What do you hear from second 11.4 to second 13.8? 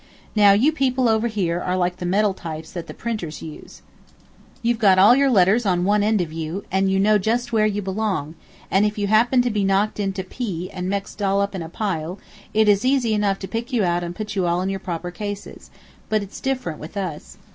in a pile it is easy enough to pick